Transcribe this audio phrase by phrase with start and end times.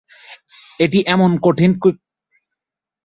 [0.79, 1.71] এটা কি এমন কঠিন?